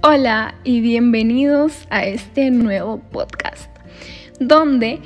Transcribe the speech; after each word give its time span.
Hola 0.00 0.54
y 0.62 0.80
bienvenidos 0.80 1.88
a 1.90 2.04
este 2.04 2.52
nuevo 2.52 3.00
podcast, 3.10 3.68
donde 4.38 5.00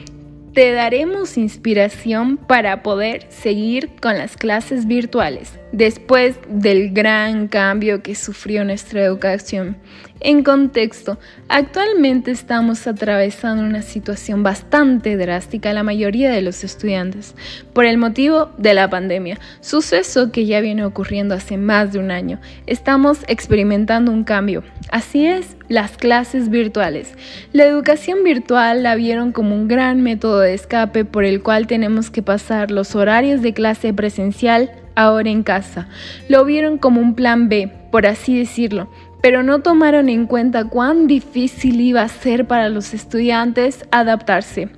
te 0.53 0.73
daremos 0.73 1.39
inspiración 1.39 2.37
para 2.37 2.83
poder 2.83 3.27
seguir 3.31 3.89
con 4.03 4.19
las 4.19 4.37
clases 4.37 4.87
virtuales 4.87 5.59
después 5.73 6.37
del 6.49 6.93
gran 6.93 7.49
cambio 7.49 8.03
que 8.03 8.15
sufrió 8.15 8.65
nuestra 8.65 9.03
educación. 9.03 9.77
En 10.25 10.45
contexto, 10.45 11.19
actualmente 11.49 12.31
estamos 12.31 12.87
atravesando 12.87 13.65
una 13.65 13.83
situación 13.83 14.45
bastante 14.45 15.17
drástica 15.17 15.73
la 15.73 15.83
mayoría 15.83 16.31
de 16.31 16.43
los 16.43 16.63
estudiantes 16.63 17.35
por 17.73 17.87
el 17.87 17.99
motivo 17.99 18.51
de 18.57 18.73
la 18.73 18.89
pandemia, 18.89 19.41
suceso 19.61 20.31
que 20.31 20.47
ya 20.47 20.61
viene 20.61 20.85
ocurriendo 20.85 21.35
hace 21.35 21.57
más 21.57 21.93
de 21.93 21.99
un 21.99 22.13
año. 22.13 22.39
Estamos 22.67 23.19
experimentando 23.27 24.13
un 24.13 24.23
cambio. 24.23 24.63
Así 24.91 25.27
es, 25.27 25.57
las 25.69 25.97
clases 25.97 26.51
virtuales. 26.51 27.15
La 27.53 27.65
educación 27.65 28.23
virtual 28.23 28.85
la 28.85 28.95
vieron 28.95 29.33
como 29.33 29.57
un 29.57 29.67
gran 29.67 30.03
método 30.03 30.39
de 30.39 30.55
escape 30.55 31.05
por 31.05 31.25
el 31.25 31.43
cual 31.43 31.67
tenemos 31.67 32.11
que 32.11 32.23
pasar 32.23 32.71
los 32.71 32.95
horarios 32.95 33.43
de 33.43 33.55
clase 33.55 33.93
presencial 33.93 34.71
ahora 34.95 35.31
en 35.31 35.43
casa. 35.43 35.89
Lo 36.29 36.45
vieron 36.45 36.79
como 36.79 37.01
un 37.01 37.15
plan 37.15 37.49
B, 37.49 37.73
por 37.91 38.07
así 38.07 38.39
decirlo, 38.39 38.91
pero 39.23 39.43
no 39.43 39.61
tomaron 39.61 40.09
en 40.09 40.27
cuenta 40.27 40.65
cuán 40.65 41.07
difícil 41.07 41.81
iba 41.81 42.03
a 42.03 42.09
ser 42.09 42.47
para 42.47 42.69
los 42.69 42.95
estudiantes 42.95 43.87
adaptarse 43.91 44.69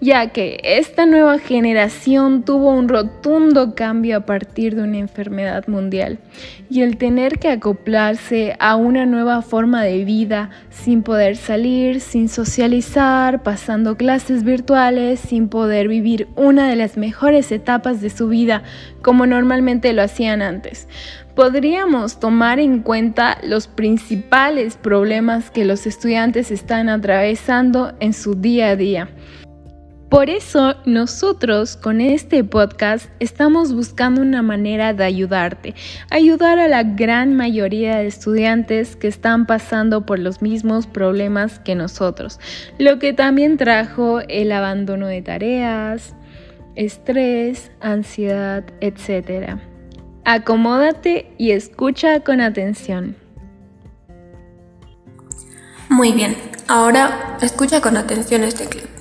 ya 0.00 0.28
que 0.28 0.60
esta 0.62 1.06
nueva 1.06 1.38
generación 1.38 2.44
tuvo 2.44 2.70
un 2.70 2.88
rotundo 2.88 3.74
cambio 3.74 4.18
a 4.18 4.20
partir 4.20 4.76
de 4.76 4.82
una 4.82 4.98
enfermedad 4.98 5.66
mundial 5.66 6.18
y 6.70 6.82
el 6.82 6.96
tener 6.98 7.38
que 7.40 7.48
acoplarse 7.48 8.56
a 8.60 8.76
una 8.76 9.06
nueva 9.06 9.42
forma 9.42 9.82
de 9.82 10.04
vida 10.04 10.50
sin 10.70 11.02
poder 11.02 11.36
salir, 11.36 12.00
sin 12.00 12.28
socializar, 12.28 13.42
pasando 13.42 13.96
clases 13.96 14.44
virtuales, 14.44 15.18
sin 15.18 15.48
poder 15.48 15.88
vivir 15.88 16.28
una 16.36 16.68
de 16.68 16.76
las 16.76 16.96
mejores 16.96 17.50
etapas 17.50 18.00
de 18.00 18.10
su 18.10 18.28
vida 18.28 18.62
como 19.02 19.26
normalmente 19.26 19.92
lo 19.92 20.02
hacían 20.02 20.42
antes. 20.42 20.86
Podríamos 21.34 22.20
tomar 22.20 22.60
en 22.60 22.80
cuenta 22.82 23.38
los 23.42 23.66
principales 23.66 24.76
problemas 24.76 25.50
que 25.50 25.64
los 25.64 25.86
estudiantes 25.86 26.50
están 26.50 26.88
atravesando 26.88 27.94
en 28.00 28.12
su 28.12 28.34
día 28.34 28.70
a 28.70 28.76
día 28.76 29.08
por 30.08 30.30
eso 30.30 30.74
nosotros 30.86 31.76
con 31.76 32.00
este 32.00 32.42
podcast 32.42 33.10
estamos 33.20 33.74
buscando 33.74 34.22
una 34.22 34.42
manera 34.42 34.94
de 34.94 35.04
ayudarte, 35.04 35.74
ayudar 36.10 36.58
a 36.58 36.68
la 36.68 36.82
gran 36.82 37.34
mayoría 37.34 37.98
de 37.98 38.06
estudiantes 38.06 38.96
que 38.96 39.08
están 39.08 39.46
pasando 39.46 40.06
por 40.06 40.18
los 40.18 40.40
mismos 40.40 40.86
problemas 40.86 41.58
que 41.58 41.74
nosotros, 41.74 42.40
lo 42.78 42.98
que 42.98 43.12
también 43.12 43.58
trajo 43.58 44.20
el 44.28 44.52
abandono 44.52 45.06
de 45.06 45.20
tareas, 45.20 46.14
estrés, 46.74 47.70
ansiedad, 47.80 48.64
etc. 48.80 49.58
Acomódate 50.24 51.32
y 51.36 51.50
escucha 51.50 52.20
con 52.20 52.40
atención. 52.40 53.16
Muy 55.90 56.12
bien, 56.12 56.36
ahora 56.66 57.36
escucha 57.42 57.80
con 57.80 57.96
atención 57.96 58.42
este 58.42 58.66
clip. 58.66 58.97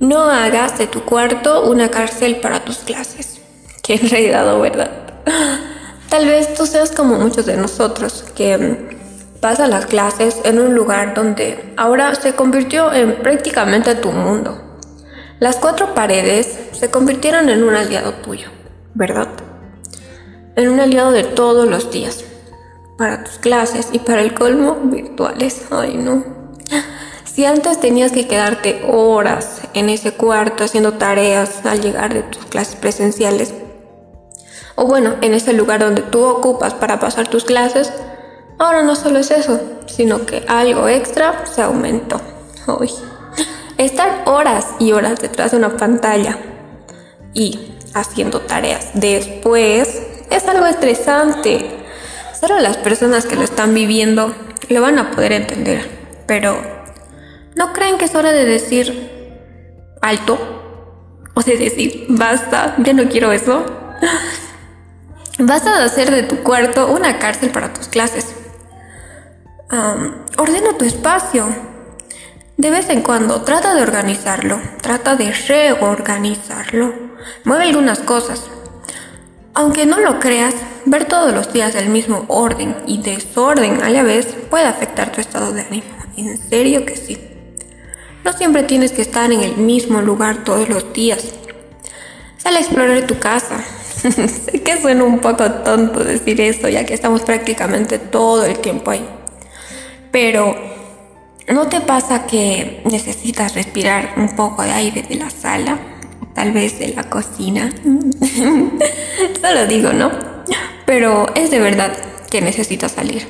No 0.00 0.22
hagas 0.30 0.78
de 0.78 0.86
tu 0.86 1.02
cuarto 1.02 1.68
una 1.68 1.90
cárcel 1.90 2.36
para 2.36 2.64
tus 2.64 2.78
clases. 2.78 3.38
Qué 3.82 3.96
enredado, 3.96 4.58
¿verdad? 4.58 4.90
Tal 6.08 6.24
vez 6.24 6.54
tú 6.54 6.64
seas 6.64 6.90
como 6.90 7.18
muchos 7.18 7.44
de 7.44 7.58
nosotros, 7.58 8.24
que 8.34 8.96
pasan 9.42 9.70
las 9.70 9.84
clases 9.84 10.40
en 10.44 10.58
un 10.58 10.74
lugar 10.74 11.12
donde 11.12 11.74
ahora 11.76 12.14
se 12.14 12.34
convirtió 12.34 12.90
en 12.94 13.16
prácticamente 13.16 13.94
tu 13.94 14.10
mundo. 14.10 14.78
Las 15.38 15.56
cuatro 15.56 15.94
paredes 15.94 16.58
se 16.72 16.90
convirtieron 16.90 17.50
en 17.50 17.62
un 17.62 17.76
aliado 17.76 18.14
tuyo, 18.14 18.48
¿verdad? 18.94 19.28
En 20.56 20.70
un 20.70 20.80
aliado 20.80 21.12
de 21.12 21.24
todos 21.24 21.68
los 21.68 21.90
días, 21.90 22.24
para 22.96 23.22
tus 23.22 23.36
clases 23.36 23.90
y 23.92 23.98
para 23.98 24.22
el 24.22 24.32
colmo 24.32 24.78
virtuales. 24.84 25.66
Ay, 25.70 25.98
no. 25.98 26.24
Si 27.24 27.44
antes 27.44 27.78
tenías 27.78 28.10
que 28.10 28.26
quedarte 28.26 28.82
horas 28.86 29.59
en 29.74 29.88
ese 29.88 30.12
cuarto 30.12 30.64
haciendo 30.64 30.94
tareas 30.94 31.64
al 31.64 31.80
llegar 31.80 32.14
de 32.14 32.22
tus 32.22 32.44
clases 32.46 32.76
presenciales, 32.76 33.54
o 34.74 34.86
bueno, 34.86 35.16
en 35.20 35.34
ese 35.34 35.52
lugar 35.52 35.80
donde 35.80 36.02
tú 36.02 36.24
ocupas 36.24 36.74
para 36.74 36.98
pasar 37.00 37.28
tus 37.28 37.44
clases, 37.44 37.92
ahora 38.58 38.82
no 38.82 38.96
solo 38.96 39.18
es 39.18 39.30
eso, 39.30 39.60
sino 39.86 40.24
que 40.26 40.44
algo 40.48 40.88
extra 40.88 41.44
se 41.46 41.62
aumentó. 41.62 42.20
Hoy. 42.66 42.90
Estar 43.76 44.22
horas 44.26 44.66
y 44.78 44.92
horas 44.92 45.20
detrás 45.20 45.50
de 45.50 45.56
una 45.56 45.76
pantalla 45.76 46.38
y 47.34 47.74
haciendo 47.94 48.40
tareas 48.40 48.88
después 48.94 50.02
es 50.30 50.48
algo 50.48 50.66
estresante. 50.66 51.70
Solo 52.38 52.60
las 52.60 52.76
personas 52.76 53.26
que 53.26 53.36
lo 53.36 53.42
están 53.42 53.74
viviendo 53.74 54.34
lo 54.68 54.82
van 54.82 54.98
a 54.98 55.10
poder 55.10 55.32
entender, 55.32 55.88
pero 56.26 56.80
¿No 57.56 57.72
creen 57.72 57.98
que 57.98 58.04
es 58.04 58.14
hora 58.14 58.32
de 58.32 58.46
decir 58.46 59.09
alto? 60.00 60.38
O 61.34 61.42
de 61.42 61.56
decir, 61.56 62.06
basta, 62.08 62.74
ya 62.78 62.92
no 62.92 63.08
quiero 63.08 63.32
eso. 63.32 63.64
Basta 65.38 65.78
de 65.78 65.84
hacer 65.84 66.10
de 66.10 66.22
tu 66.22 66.42
cuarto 66.42 66.88
una 66.92 67.18
cárcel 67.18 67.50
para 67.50 67.72
tus 67.72 67.88
clases. 67.88 68.34
ordena 70.36 70.76
tu 70.76 70.84
espacio. 70.84 71.46
De 72.56 72.70
vez 72.70 72.90
en 72.90 73.00
cuando 73.00 73.40
trata 73.42 73.74
de 73.74 73.82
organizarlo, 73.82 74.60
trata 74.82 75.16
de 75.16 75.32
reorganizarlo. 75.32 76.92
Mueve 77.44 77.64
algunas 77.64 78.00
cosas. 78.00 78.50
Aunque 79.54 79.86
no 79.86 79.98
lo 79.98 80.20
creas, 80.20 80.54
ver 80.84 81.06
todos 81.06 81.32
los 81.32 81.52
días 81.52 81.74
el 81.74 81.88
mismo 81.88 82.24
orden 82.28 82.76
y 82.86 83.02
desorden 83.02 83.82
a 83.82 83.88
la 83.88 84.02
vez 84.02 84.26
puede 84.50 84.66
afectar 84.66 85.10
tu 85.10 85.20
estado 85.20 85.52
de 85.52 85.62
ánimo. 85.62 85.86
En 86.16 86.36
serio 86.36 86.84
que 86.84 86.96
sí. 86.96 87.29
No 88.24 88.32
siempre 88.32 88.62
tienes 88.64 88.92
que 88.92 89.02
estar 89.02 89.32
en 89.32 89.40
el 89.40 89.56
mismo 89.56 90.00
lugar 90.00 90.44
todos 90.44 90.68
los 90.68 90.92
días. 90.92 91.24
Sale 92.36 92.58
a 92.58 92.60
explorar 92.60 93.06
tu 93.06 93.18
casa. 93.18 93.64
sé 94.00 94.62
que 94.62 94.80
suena 94.80 95.04
un 95.04 95.18
poco 95.20 95.50
tonto 95.50 96.04
decir 96.04 96.40
esto, 96.40 96.68
ya 96.68 96.84
que 96.84 96.94
estamos 96.94 97.22
prácticamente 97.22 97.98
todo 97.98 98.44
el 98.44 98.58
tiempo 98.58 98.90
ahí. 98.90 99.06
Pero, 100.10 100.56
¿no 101.48 101.68
te 101.68 101.80
pasa 101.80 102.26
que 102.26 102.82
necesitas 102.84 103.54
respirar 103.54 104.14
un 104.16 104.34
poco 104.36 104.62
de 104.62 104.72
aire 104.72 105.02
de 105.02 105.16
la 105.16 105.30
sala? 105.30 105.78
Tal 106.34 106.52
vez 106.52 106.78
de 106.78 106.88
la 106.88 107.04
cocina. 107.04 107.70
Solo 109.40 109.66
digo, 109.66 109.92
¿no? 109.92 110.10
Pero 110.86 111.26
es 111.34 111.50
de 111.50 111.58
verdad 111.58 111.92
que 112.30 112.40
necesitas 112.40 112.92
salir. 112.92 113.26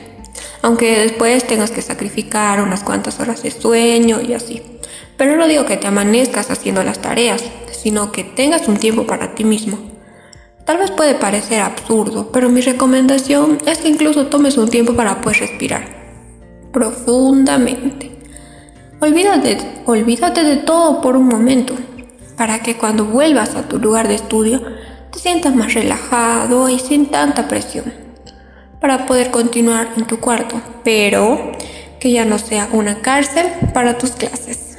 Aunque 0.62 0.98
después 0.98 1.46
tengas 1.46 1.70
que 1.70 1.82
sacrificar 1.82 2.60
unas 2.62 2.82
cuantas 2.82 3.18
horas 3.18 3.42
de 3.42 3.50
sueño 3.50 4.20
y 4.20 4.34
así. 4.34 4.62
Pero 5.16 5.36
no 5.36 5.46
digo 5.46 5.66
que 5.66 5.76
te 5.76 5.86
amanezcas 5.86 6.50
haciendo 6.50 6.82
las 6.82 7.00
tareas, 7.00 7.42
sino 7.72 8.12
que 8.12 8.24
tengas 8.24 8.68
un 8.68 8.76
tiempo 8.76 9.06
para 9.06 9.34
ti 9.34 9.44
mismo. 9.44 9.78
Tal 10.64 10.78
vez 10.78 10.90
puede 10.90 11.14
parecer 11.14 11.60
absurdo, 11.60 12.30
pero 12.32 12.48
mi 12.48 12.60
recomendación 12.60 13.58
es 13.66 13.78
que 13.78 13.88
incluso 13.88 14.26
tomes 14.26 14.56
un 14.56 14.68
tiempo 14.68 14.94
para 14.94 15.20
poder 15.20 15.40
respirar 15.40 16.00
profundamente. 16.72 18.10
Olvídate, 19.00 19.58
olvídate 19.86 20.44
de 20.44 20.56
todo 20.56 21.00
por 21.00 21.16
un 21.16 21.26
momento, 21.26 21.74
para 22.36 22.60
que 22.60 22.76
cuando 22.76 23.04
vuelvas 23.04 23.54
a 23.56 23.66
tu 23.68 23.78
lugar 23.78 24.08
de 24.08 24.14
estudio 24.14 24.62
te 25.10 25.18
sientas 25.18 25.54
más 25.54 25.74
relajado 25.74 26.68
y 26.68 26.78
sin 26.78 27.06
tanta 27.06 27.48
presión, 27.48 27.92
para 28.80 29.06
poder 29.06 29.30
continuar 29.30 29.88
en 29.96 30.06
tu 30.06 30.20
cuarto, 30.20 30.60
pero 30.84 31.52
que 31.98 32.12
ya 32.12 32.24
no 32.24 32.38
sea 32.38 32.68
una 32.72 33.00
cárcel 33.00 33.46
para 33.74 33.98
tus 33.98 34.12
clases. 34.12 34.69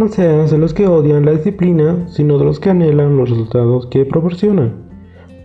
No 0.00 0.08
seas 0.08 0.50
de 0.50 0.56
los 0.56 0.72
que 0.72 0.86
odian 0.86 1.26
la 1.26 1.32
disciplina, 1.32 2.08
sino 2.08 2.38
de 2.38 2.46
los 2.46 2.58
que 2.58 2.70
anhelan 2.70 3.18
los 3.18 3.28
resultados 3.28 3.86
que 3.88 4.06
proporciona. 4.06 4.72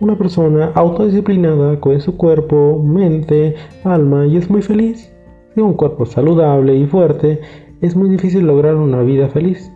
Una 0.00 0.16
persona 0.16 0.72
autodisciplinada 0.74 1.78
con 1.78 2.00
su 2.00 2.16
cuerpo, 2.16 2.82
mente, 2.82 3.54
alma 3.84 4.24
y 4.26 4.38
es 4.38 4.48
muy 4.48 4.62
feliz. 4.62 5.12
Sin 5.52 5.64
un 5.64 5.74
cuerpo 5.74 6.06
saludable 6.06 6.74
y 6.74 6.86
fuerte, 6.86 7.42
es 7.82 7.94
muy 7.94 8.08
difícil 8.08 8.46
lograr 8.46 8.76
una 8.76 9.02
vida 9.02 9.28
feliz. 9.28 9.70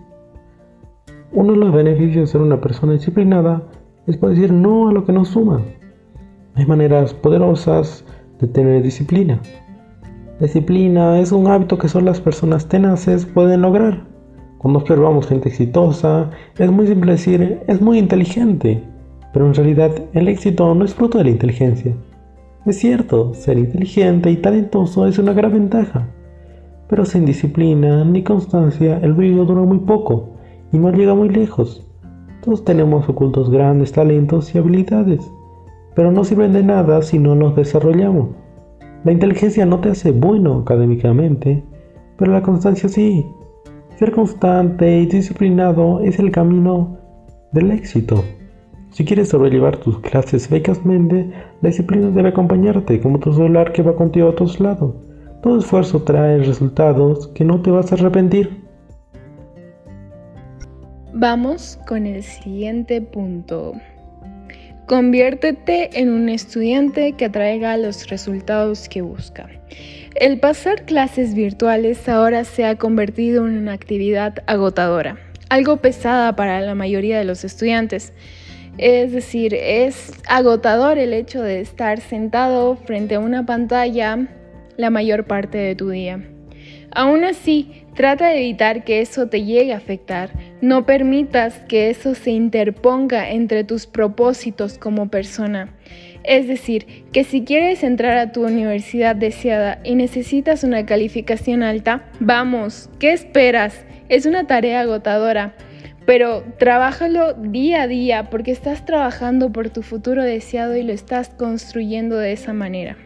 Uno 1.32 1.52
de 1.52 1.58
los 1.58 1.74
beneficios 1.74 2.22
de 2.22 2.26
ser 2.28 2.40
una 2.40 2.62
persona 2.62 2.94
disciplinada 2.94 3.62
es 4.06 4.16
poder 4.16 4.36
decir 4.36 4.50
no 4.54 4.88
a 4.88 4.94
lo 4.94 5.04
que 5.04 5.12
nos 5.12 5.28
suma. 5.28 5.60
Hay 6.54 6.64
maneras 6.64 7.12
poderosas 7.12 8.02
de 8.40 8.46
tener 8.46 8.82
disciplina. 8.82 9.42
disciplina 10.40 11.20
es 11.20 11.32
un 11.32 11.48
hábito 11.48 11.76
que 11.76 11.88
solo 11.88 12.06
las 12.06 12.22
personas 12.22 12.66
tenaces 12.66 13.26
pueden 13.26 13.60
lograr. 13.60 14.09
Cuando 14.60 14.80
observamos 14.80 15.26
gente 15.26 15.48
exitosa, 15.48 16.28
es 16.58 16.70
muy 16.70 16.86
simple 16.86 17.12
decir, 17.12 17.62
es 17.66 17.80
muy 17.80 17.96
inteligente, 17.96 18.82
pero 19.32 19.46
en 19.46 19.54
realidad 19.54 19.90
el 20.12 20.28
éxito 20.28 20.74
no 20.74 20.84
es 20.84 20.94
fruto 20.94 21.16
de 21.16 21.24
la 21.24 21.30
inteligencia, 21.30 21.94
Es 22.66 22.76
cierto, 22.76 23.32
ser 23.32 23.56
inteligente 23.56 24.30
y 24.30 24.36
talentoso 24.36 25.06
es 25.06 25.18
una 25.18 25.32
gran 25.32 25.54
ventaja, 25.54 26.08
pero 26.88 27.06
sin 27.06 27.24
disciplina 27.24 28.04
ni 28.04 28.22
constancia 28.22 28.98
el 28.98 29.14
brillo 29.14 29.46
dura 29.46 29.62
muy 29.62 29.78
poco 29.78 30.28
y 30.72 30.78
no 30.78 30.92
llega 30.92 31.14
muy 31.14 31.30
lejos. 31.30 31.88
Todos 32.44 32.62
tenemos 32.62 33.08
ocultos 33.08 33.48
grandes 33.48 33.92
talentos 33.92 34.54
y 34.54 34.58
habilidades, 34.58 35.26
pero 35.94 36.12
no 36.12 36.22
sirven 36.22 36.52
de 36.52 36.64
nada 36.64 37.00
si 37.00 37.18
no 37.18 37.34
los 37.34 37.56
desarrollamos. 37.56 38.28
La 39.04 39.12
inteligencia 39.12 39.64
no 39.64 39.80
te 39.80 39.88
hace 39.88 40.12
bueno 40.12 40.58
académicamente, 40.58 41.64
pero 42.18 42.32
la 42.32 42.42
constancia 42.42 42.90
sí. 42.90 43.24
Ser 44.00 44.12
constante 44.12 45.00
y 45.00 45.04
disciplinado 45.04 46.00
es 46.00 46.18
el 46.18 46.30
camino 46.30 46.96
del 47.52 47.70
éxito. 47.70 48.24
Si 48.92 49.04
quieres 49.04 49.28
sobrellevar 49.28 49.76
tus 49.76 50.00
clases 50.00 50.46
eficazmente, 50.46 51.30
la 51.60 51.68
disciplina 51.68 52.08
debe 52.08 52.30
acompañarte 52.30 52.98
como 52.98 53.18
tu 53.18 53.30
celular 53.34 53.74
que 53.74 53.82
va 53.82 53.94
contigo 53.94 54.30
a 54.30 54.34
todos 54.34 54.58
lados. 54.58 54.94
Todo 55.42 55.58
esfuerzo 55.58 56.02
trae 56.02 56.38
resultados 56.38 57.28
que 57.34 57.44
no 57.44 57.60
te 57.60 57.70
vas 57.70 57.92
a 57.92 57.96
arrepentir. 57.96 58.64
Vamos 61.12 61.78
con 61.86 62.06
el 62.06 62.22
siguiente 62.22 63.02
punto. 63.02 63.74
Conviértete 64.90 66.00
en 66.00 66.10
un 66.10 66.28
estudiante 66.28 67.12
que 67.12 67.26
atraiga 67.26 67.76
los 67.76 68.08
resultados 68.08 68.88
que 68.88 69.02
busca. 69.02 69.48
El 70.16 70.40
pasar 70.40 70.84
clases 70.84 71.32
virtuales 71.32 72.08
ahora 72.08 72.42
se 72.42 72.66
ha 72.66 72.74
convertido 72.74 73.46
en 73.46 73.56
una 73.56 73.72
actividad 73.72 74.42
agotadora, 74.48 75.16
algo 75.48 75.76
pesada 75.76 76.34
para 76.34 76.60
la 76.60 76.74
mayoría 76.74 77.18
de 77.18 77.24
los 77.24 77.44
estudiantes. 77.44 78.12
Es 78.78 79.12
decir, 79.12 79.54
es 79.54 80.12
agotador 80.26 80.98
el 80.98 81.12
hecho 81.12 81.40
de 81.40 81.60
estar 81.60 82.00
sentado 82.00 82.74
frente 82.74 83.14
a 83.14 83.20
una 83.20 83.46
pantalla 83.46 84.26
la 84.76 84.90
mayor 84.90 85.24
parte 85.24 85.56
de 85.56 85.76
tu 85.76 85.90
día. 85.90 86.20
Aún 86.92 87.24
así, 87.24 87.84
trata 87.94 88.28
de 88.28 88.38
evitar 88.38 88.84
que 88.84 89.00
eso 89.00 89.28
te 89.28 89.44
llegue 89.44 89.72
a 89.72 89.76
afectar. 89.76 90.30
No 90.60 90.86
permitas 90.86 91.58
que 91.68 91.90
eso 91.90 92.14
se 92.14 92.30
interponga 92.30 93.30
entre 93.30 93.62
tus 93.62 93.86
propósitos 93.86 94.76
como 94.78 95.08
persona. 95.08 95.74
Es 96.24 96.48
decir, 96.48 97.06
que 97.12 97.24
si 97.24 97.44
quieres 97.44 97.82
entrar 97.82 98.18
a 98.18 98.32
tu 98.32 98.44
universidad 98.44 99.16
deseada 99.16 99.80
y 99.84 99.94
necesitas 99.94 100.64
una 100.64 100.84
calificación 100.84 101.62
alta, 101.62 102.10
vamos, 102.18 102.90
¿qué 102.98 103.12
esperas? 103.12 103.84
Es 104.08 104.26
una 104.26 104.46
tarea 104.46 104.80
agotadora, 104.80 105.54
pero 106.06 106.42
trabájalo 106.58 107.34
día 107.34 107.82
a 107.82 107.86
día 107.86 108.30
porque 108.30 108.50
estás 108.50 108.84
trabajando 108.84 109.50
por 109.52 109.70
tu 109.70 109.82
futuro 109.82 110.24
deseado 110.24 110.76
y 110.76 110.82
lo 110.82 110.92
estás 110.92 111.30
construyendo 111.30 112.18
de 112.18 112.32
esa 112.32 112.52
manera. 112.52 112.96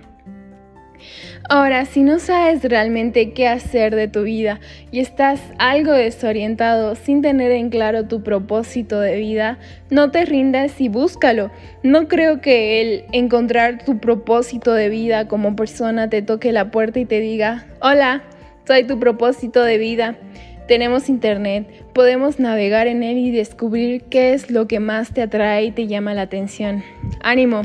Ahora, 1.51 1.85
si 1.85 2.03
no 2.03 2.21
sabes 2.21 2.65
realmente 2.65 3.33
qué 3.33 3.49
hacer 3.49 3.95
de 3.95 4.09
tu 4.09 4.23
vida 4.23 4.61
y 4.91 5.01
estás 5.01 5.43
algo 5.59 5.93
desorientado 5.93 6.95
sin 6.95 7.21
tener 7.21 7.53
en 7.53 7.69
claro 7.69 8.09
tu 8.09 8.23
propósito 8.23 8.99
de 8.99 9.17
vida, 9.17 9.59
no 9.91 10.11
te 10.11 10.25
rindas 10.25 10.81
y 10.81 10.89
búscalo. 10.89 11.51
No 11.83 12.09
creo 12.09 12.41
que 12.41 12.81
el 12.81 13.05
encontrar 13.13 13.85
tu 13.85 13.99
propósito 13.99 14.73
de 14.73 14.89
vida 14.89 15.29
como 15.29 15.55
persona 15.55 16.09
te 16.09 16.23
toque 16.23 16.51
la 16.51 16.71
puerta 16.71 16.99
y 16.99 17.05
te 17.05 17.21
diga, 17.21 17.67
hola, 17.83 18.25
soy 18.67 18.85
tu 18.85 18.99
propósito 18.99 19.63
de 19.63 19.77
vida. 19.77 20.17
Tenemos 20.67 21.11
internet, 21.11 21.69
podemos 21.93 22.41
navegar 22.41 22.87
en 22.87 23.03
él 23.03 23.19
y 23.19 23.31
descubrir 23.31 24.05
qué 24.05 24.33
es 24.33 24.51
lo 24.51 24.67
que 24.67 24.81
más 24.81 25.13
te 25.13 25.21
atrae 25.21 25.67
y 25.67 25.73
te 25.73 25.89
llama 25.89 26.15
la 26.15 26.23
atención. 26.23 26.83
Ánimo, 27.23 27.63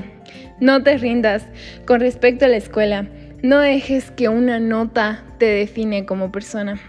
no 0.60 0.84
te 0.84 0.98
rindas. 0.98 1.46
Con 1.86 2.02
respecto 2.02 2.44
a 2.44 2.50
la 2.50 2.58
escuela, 2.58 3.08
no 3.42 3.60
dejes 3.60 4.12
que 4.12 4.30
una 4.30 4.60
nota 4.60 5.24
te 5.38 5.46
define 5.46 6.06
como 6.06 6.32
persona. 6.32 6.80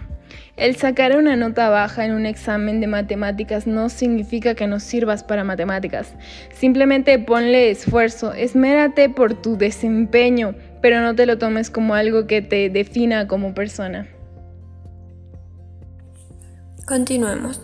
El 0.57 0.75
sacar 0.75 1.17
una 1.17 1.35
nota 1.35 1.69
baja 1.69 2.05
en 2.05 2.13
un 2.13 2.25
examen 2.25 2.81
de 2.81 2.87
matemáticas 2.87 3.65
no 3.67 3.89
significa 3.89 4.53
que 4.53 4.67
no 4.67 4.79
sirvas 4.79 5.23
para 5.23 5.43
matemáticas. 5.43 6.13
Simplemente 6.53 7.17
ponle 7.19 7.71
esfuerzo, 7.71 8.33
esmérate 8.33 9.09
por 9.09 9.33
tu 9.41 9.57
desempeño, 9.57 10.55
pero 10.81 11.01
no 11.01 11.15
te 11.15 11.25
lo 11.25 11.37
tomes 11.37 11.69
como 11.69 11.95
algo 11.95 12.27
que 12.27 12.41
te 12.41 12.69
defina 12.69 13.27
como 13.27 13.53
persona. 13.53 14.07
Continuemos. 16.85 17.61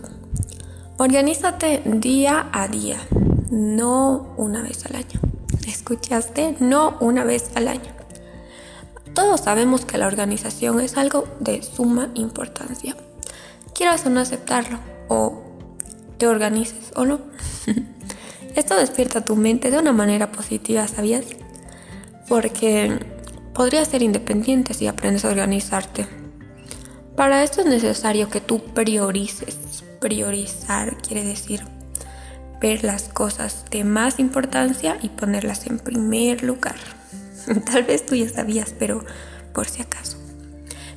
Organízate 0.97 1.81
día 1.85 2.47
a 2.51 2.67
día, 2.67 2.97
no 3.51 4.33
una 4.37 4.63
vez 4.63 4.85
al 4.85 4.95
año. 4.95 5.19
¿Escuchaste? 5.67 6.55
No 6.59 6.97
una 7.01 7.23
vez 7.25 7.51
al 7.55 7.67
año. 7.67 7.96
Todos 9.17 9.41
sabemos 9.41 9.83
que 9.83 9.97
la 9.97 10.05
organización 10.05 10.79
es 10.79 10.95
algo 10.95 11.27
de 11.39 11.63
suma 11.63 12.11
importancia. 12.13 12.95
Quieras 13.73 14.05
o 14.05 14.11
no 14.11 14.19
aceptarlo, 14.19 14.77
o 15.07 15.41
te 16.19 16.27
organices 16.27 16.91
o 16.95 17.03
no. 17.03 17.21
Esto 18.55 18.75
despierta 18.77 19.25
tu 19.25 19.35
mente 19.35 19.71
de 19.71 19.79
una 19.79 19.91
manera 19.91 20.31
positiva, 20.31 20.87
¿sabías? 20.87 21.25
Porque 22.29 22.99
podrías 23.55 23.87
ser 23.87 24.03
independiente 24.03 24.75
si 24.75 24.85
aprendes 24.85 25.25
a 25.25 25.29
organizarte. 25.29 26.05
Para 27.15 27.43
esto 27.43 27.61
es 27.61 27.65
necesario 27.65 28.29
que 28.29 28.39
tú 28.39 28.59
priorices. 28.59 29.83
Priorizar 29.99 30.95
quiere 30.97 31.23
decir 31.23 31.63
ver 32.61 32.83
las 32.83 33.09
cosas 33.09 33.65
de 33.71 33.83
más 33.83 34.19
importancia 34.19 34.99
y 35.01 35.09
ponerlas 35.09 35.65
en 35.65 35.79
primer 35.79 36.43
lugar. 36.43 36.96
Tal 37.65 37.83
vez 37.83 38.05
tú 38.05 38.15
ya 38.15 38.29
sabías, 38.29 38.73
pero 38.77 39.03
por 39.53 39.67
si 39.67 39.81
acaso. 39.81 40.17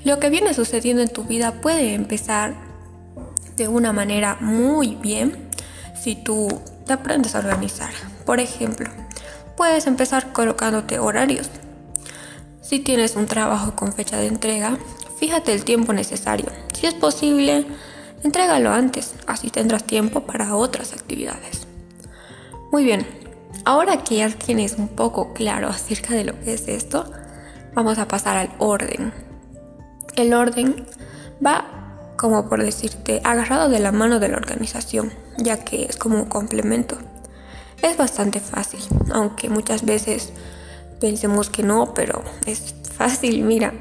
Lo 0.05 0.19
que 0.19 0.31
viene 0.31 0.55
sucediendo 0.55 1.03
en 1.03 1.13
tu 1.13 1.25
vida 1.25 1.61
puede 1.61 1.95
empezar 1.95 2.55
de 3.57 3.69
una 3.69 3.93
manera 3.93 4.37
muy 4.41 4.95
bien 4.97 5.51
si 6.01 6.15
tú 6.15 6.49
te 6.87 6.95
aprendes 6.95 7.35
a 7.35 7.41
organizar. 7.41 7.91
Por 8.25 8.41
ejemplo, 8.41 8.89
puedes 9.57 9.87
empezar 9.87 10.33
colocándote 10.33 10.99
horarios. 10.99 11.51
Si 12.63 12.79
tienes 12.79 13.17
un 13.17 13.27
trabajo 13.27 13.77
con 13.77 13.93
fecha 13.93 14.17
de 14.17 14.27
entrega, 14.27 14.79
fíjate 15.19 15.53
el 15.53 15.65
tiempo 15.65 15.93
necesario. 15.93 16.47
Si 16.73 16.87
es 16.87 16.95
posible, 16.95 17.67
entrégalo 18.25 18.71
antes, 18.71 19.15
así 19.27 19.51
tendrás 19.51 19.85
tiempo 19.85 20.23
para 20.23 20.57
otras 20.57 20.95
actividades. 20.95 21.67
Muy 22.73 22.85
bien, 22.85 23.07
Ahora 23.65 24.03
que 24.03 24.17
ya 24.17 24.31
tienes 24.31 24.75
un 24.75 24.89
poco 24.89 25.33
claro 25.33 25.69
acerca 25.69 26.15
de 26.15 26.25
lo 26.25 26.39
que 26.41 26.55
es 26.55 26.69
esto, 26.69 27.11
vamos 27.75 27.99
a 27.99 28.09
pasar 28.09 28.37
al 28.37 28.51
orden. 28.59 29.13
El 30.17 30.35
orden 30.35 30.87
va, 31.45 32.13
como 32.17 32.49
por 32.49 32.63
decirte, 32.63 33.21
agarrado 33.25 33.69
de 33.69 33.79
la 33.79 33.93
mano 33.93 34.19
de 34.19 34.29
la 34.29 34.37
organización, 34.37 35.13
ya 35.39 35.65
que 35.65 35.85
es 35.85 35.97
como 35.97 36.17
un 36.17 36.25
complemento. 36.25 36.99
Es 37.83 37.97
bastante 37.97 38.41
fácil, 38.41 38.81
aunque 39.13 39.49
muchas 39.49 39.85
veces 39.85 40.33
pensemos 41.01 41.49
que 41.49 41.63
no, 41.63 41.95
pero 41.95 42.23
es 42.47 42.75
fácil, 42.97 43.43
mira, 43.43 43.73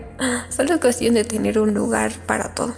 solo 0.50 0.74
es 0.74 0.80
cuestión 0.80 1.14
de 1.14 1.26
tener 1.26 1.60
un 1.60 1.74
lugar 1.74 2.12
para 2.26 2.56
todo. 2.56 2.74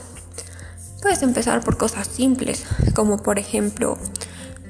Puedes 1.01 1.21
empezar 1.23 1.61
por 1.61 1.77
cosas 1.77 2.07
simples, 2.07 2.65
como 2.93 3.17
por 3.17 3.39
ejemplo 3.39 3.97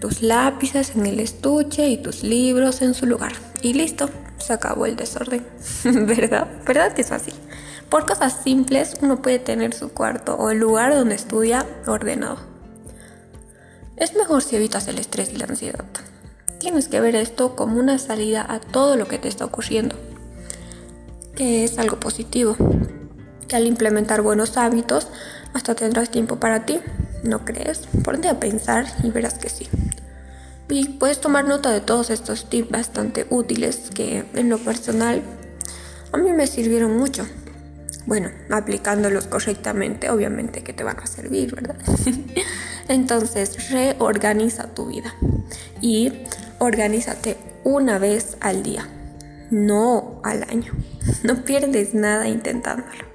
tus 0.01 0.23
lápices 0.23 0.95
en 0.95 1.05
el 1.05 1.19
estuche 1.19 1.87
y 1.87 1.97
tus 1.97 2.23
libros 2.23 2.81
en 2.81 2.95
su 2.95 3.05
lugar. 3.05 3.33
Y 3.61 3.73
listo, 3.73 4.09
se 4.39 4.51
acabó 4.51 4.87
el 4.87 4.95
desorden. 4.95 5.45
¿Verdad? 5.83 6.47
¿Verdad 6.65 6.93
que 6.93 7.03
es 7.03 7.11
así? 7.11 7.31
Por 7.87 8.07
cosas 8.07 8.41
simples 8.43 8.95
uno 9.01 9.21
puede 9.21 9.37
tener 9.37 9.75
su 9.75 9.93
cuarto 9.93 10.35
o 10.35 10.49
el 10.49 10.57
lugar 10.57 10.95
donde 10.95 11.13
estudia 11.15 11.67
ordenado. 11.85 12.37
Es 13.95 14.15
mejor 14.15 14.41
si 14.41 14.55
evitas 14.55 14.87
el 14.87 14.97
estrés 14.97 15.31
y 15.31 15.37
la 15.37 15.45
ansiedad. 15.45 15.85
Tienes 16.59 16.87
que 16.87 16.99
ver 16.99 17.15
esto 17.15 17.55
como 17.55 17.79
una 17.79 17.99
salida 17.99 18.43
a 18.49 18.59
todo 18.59 18.95
lo 18.97 19.07
que 19.07 19.19
te 19.19 19.27
está 19.27 19.45
ocurriendo, 19.45 19.95
que 21.35 21.63
es 21.63 21.77
algo 21.77 21.99
positivo. 21.99 22.55
Que 23.47 23.55
al 23.55 23.67
implementar 23.67 24.21
buenos 24.21 24.57
hábitos, 24.57 25.09
hasta 25.53 25.75
tendrás 25.75 26.09
tiempo 26.09 26.39
para 26.39 26.65
ti, 26.65 26.79
¿no 27.23 27.45
crees? 27.45 27.87
Ponte 28.03 28.29
a 28.29 28.39
pensar 28.39 28.85
y 29.03 29.11
verás 29.11 29.35
que 29.35 29.49
sí. 29.49 29.67
Y 30.71 30.85
puedes 30.87 31.19
tomar 31.19 31.43
nota 31.43 31.69
de 31.69 31.81
todos 31.81 32.09
estos 32.09 32.49
tips 32.49 32.71
bastante 32.71 33.27
útiles 33.29 33.89
que 33.93 34.23
en 34.33 34.49
lo 34.49 34.57
personal 34.57 35.21
a 36.13 36.17
mí 36.17 36.31
me 36.31 36.47
sirvieron 36.47 36.97
mucho. 36.97 37.27
Bueno, 38.05 38.29
aplicándolos 38.49 39.27
correctamente, 39.27 40.09
obviamente 40.09 40.63
que 40.63 40.71
te 40.71 40.85
van 40.85 40.97
a 40.97 41.07
servir, 41.07 41.53
¿verdad? 41.53 41.75
Entonces, 42.87 43.69
reorganiza 43.69 44.73
tu 44.73 44.87
vida 44.87 45.13
y 45.81 46.13
organízate 46.59 47.35
una 47.65 47.99
vez 47.99 48.37
al 48.39 48.63
día, 48.63 48.87
no 49.49 50.21
al 50.23 50.43
año. 50.43 50.71
No 51.23 51.43
pierdes 51.43 51.93
nada 51.93 52.27
intentándolo. 52.27 53.10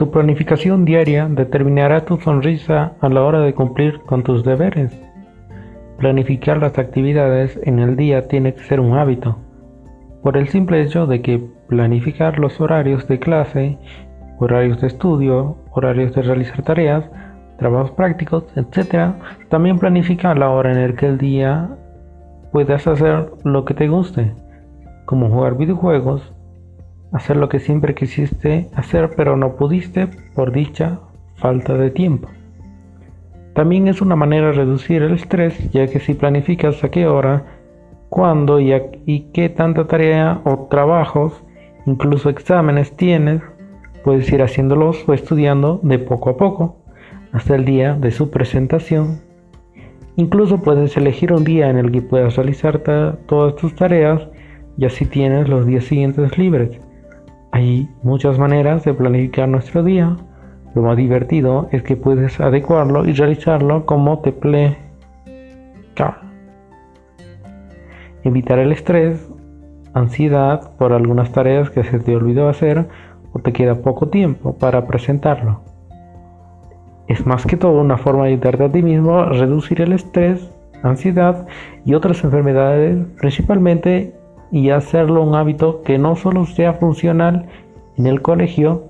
Tu 0.00 0.10
planificación 0.10 0.86
diaria 0.86 1.28
determinará 1.28 2.06
tu 2.06 2.16
sonrisa 2.16 2.94
a 3.02 3.10
la 3.10 3.22
hora 3.22 3.40
de 3.40 3.52
cumplir 3.52 4.00
con 4.06 4.22
tus 4.22 4.42
deberes. 4.44 4.98
Planificar 5.98 6.56
las 6.56 6.78
actividades 6.78 7.60
en 7.64 7.80
el 7.80 7.96
día 7.96 8.26
tiene 8.26 8.54
que 8.54 8.62
ser 8.62 8.80
un 8.80 8.96
hábito, 8.96 9.36
por 10.22 10.38
el 10.38 10.48
simple 10.48 10.80
hecho 10.80 11.06
de 11.06 11.20
que 11.20 11.46
planificar 11.68 12.38
los 12.38 12.62
horarios 12.62 13.06
de 13.08 13.18
clase, 13.18 13.78
horarios 14.38 14.80
de 14.80 14.86
estudio, 14.86 15.58
horarios 15.72 16.14
de 16.14 16.22
realizar 16.22 16.62
tareas, 16.62 17.04
trabajos 17.58 17.90
prácticos, 17.90 18.46
etc., 18.56 19.12
también 19.50 19.78
planifica 19.78 20.34
la 20.34 20.48
hora 20.48 20.72
en 20.72 20.80
la 20.80 20.96
que 20.96 21.08
el 21.08 21.18
día 21.18 21.76
puedas 22.52 22.86
hacer 22.86 23.32
lo 23.44 23.66
que 23.66 23.74
te 23.74 23.86
guste, 23.86 24.32
como 25.04 25.28
jugar 25.28 25.58
videojuegos, 25.58 26.32
hacer 27.12 27.36
lo 27.36 27.48
que 27.48 27.58
siempre 27.58 27.94
quisiste 27.94 28.68
hacer 28.74 29.10
pero 29.16 29.36
no 29.36 29.56
pudiste 29.56 30.08
por 30.34 30.52
dicha 30.52 31.00
falta 31.36 31.74
de 31.74 31.90
tiempo. 31.90 32.28
También 33.54 33.88
es 33.88 34.00
una 34.00 34.16
manera 34.16 34.48
de 34.48 34.52
reducir 34.52 35.02
el 35.02 35.14
estrés, 35.14 35.70
ya 35.72 35.86
que 35.88 35.98
si 35.98 36.14
planificas 36.14 36.84
a 36.84 36.90
qué 36.90 37.06
hora, 37.06 37.44
cuándo 38.08 38.60
y, 38.60 39.30
qué 39.32 39.48
tanta 39.48 39.86
tarea 39.86 40.40
o 40.44 40.68
trabajos, 40.70 41.42
incluso 41.86 42.30
exámenes 42.30 42.96
tienes, 42.96 43.42
puedes 44.04 44.30
ir 44.32 44.42
haciéndolos 44.42 45.08
o 45.08 45.14
estudiando 45.14 45.80
de 45.82 45.98
poco 45.98 46.30
a 46.30 46.36
poco, 46.36 46.76
hasta 47.32 47.56
el 47.56 47.64
día 47.64 47.94
de 47.94 48.12
su 48.12 48.30
presentación. 48.30 49.20
Incluso 50.16 50.60
puedes 50.60 50.96
elegir 50.96 51.32
un 51.32 51.44
día 51.44 51.70
en 51.70 51.78
el 51.78 51.90
que 51.90 52.02
puedas 52.02 52.36
realizar 52.36 52.78
todas 53.26 53.56
tus 53.56 53.74
tareas 53.74 54.28
y 54.76 54.84
así 54.84 55.06
tienes 55.06 55.48
los 55.48 55.66
días 55.66 55.84
siguientes 55.84 56.38
libres. 56.38 56.80
Hay 57.60 57.90
muchas 58.02 58.38
maneras 58.38 58.84
de 58.84 58.94
planificar 58.94 59.46
nuestro 59.46 59.82
día 59.82 60.16
lo 60.74 60.80
más 60.80 60.96
divertido 60.96 61.68
es 61.72 61.82
que 61.82 61.94
puedes 61.94 62.40
adecuarlo 62.40 63.04
y 63.04 63.12
realizarlo 63.12 63.84
como 63.84 64.20
te 64.20 64.32
plazca. 64.32 64.78
Evitar 68.24 68.60
el 68.60 68.72
estrés, 68.72 69.30
ansiedad 69.92 70.74
por 70.78 70.94
algunas 70.94 71.32
tareas 71.32 71.68
que 71.68 71.84
se 71.84 71.98
te 71.98 72.16
olvidó 72.16 72.48
hacer 72.48 72.88
o 73.34 73.40
te 73.40 73.52
queda 73.52 73.82
poco 73.82 74.08
tiempo 74.08 74.56
para 74.56 74.86
presentarlo. 74.86 75.60
Es 77.08 77.26
más 77.26 77.44
que 77.44 77.58
todo 77.58 77.78
una 77.78 77.98
forma 77.98 78.24
de 78.24 78.30
ayudarte 78.30 78.64
a 78.64 78.72
ti 78.72 78.82
mismo 78.82 79.18
a 79.18 79.28
reducir 79.28 79.82
el 79.82 79.92
estrés, 79.92 80.50
ansiedad 80.82 81.46
y 81.84 81.92
otras 81.92 82.24
enfermedades 82.24 83.06
principalmente 83.18 84.18
y 84.50 84.70
hacerlo 84.70 85.22
un 85.22 85.34
hábito 85.34 85.82
que 85.82 85.98
no 85.98 86.16
solo 86.16 86.46
sea 86.46 86.74
funcional 86.74 87.46
en 87.96 88.06
el 88.06 88.22
colegio, 88.22 88.84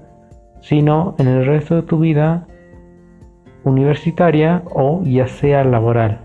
sino 0.60 1.14
en 1.18 1.28
el 1.28 1.46
resto 1.46 1.76
de 1.76 1.82
tu 1.82 1.98
vida 1.98 2.46
universitaria 3.64 4.62
o 4.72 5.02
ya 5.04 5.26
sea 5.26 5.64
laboral. 5.64 6.20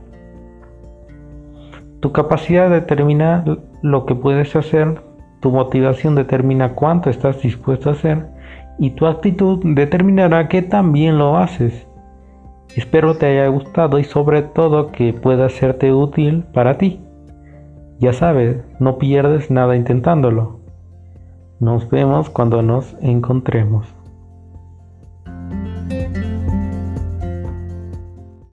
Tu 2.00 2.12
capacidad 2.12 2.70
determina 2.70 3.44
lo 3.82 4.06
que 4.06 4.16
puedes 4.16 4.56
hacer, 4.56 5.02
tu 5.40 5.52
motivación 5.52 6.16
determina 6.16 6.74
cuánto 6.74 7.10
estás 7.10 7.42
dispuesto 7.42 7.90
a 7.90 7.94
hacer 7.94 8.28
y 8.78 8.92
tu 8.92 9.06
actitud 9.06 9.60
determinará 9.64 10.48
que 10.48 10.62
también 10.62 11.18
lo 11.18 11.38
haces. 11.38 11.88
Espero 12.76 13.18
te 13.18 13.28
haya 13.28 13.48
gustado 13.48 14.00
y 14.00 14.04
sobre 14.04 14.42
todo 14.42 14.92
que 14.92 15.14
pueda 15.14 15.50
serte 15.50 15.94
útil 15.94 16.44
para 16.54 16.78
ti. 16.78 17.05
Ya 18.00 18.12
sabes, 18.12 18.58
no 18.80 18.98
pierdes 18.98 19.50
nada 19.50 19.76
intentándolo. 19.76 20.60
Nos 21.62 21.90
vemos 21.90 22.30
cuando 22.30 22.62
nos 22.62 22.94
encontremos. 23.02 23.95